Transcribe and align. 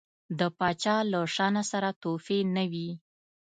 د 0.39 0.41
پاچا 0.57 0.95
له 1.11 1.19
شانه 1.35 1.63
سره 1.71 1.89
تحفې 2.01 2.39
نه 2.55 2.63
وي. 2.71 2.89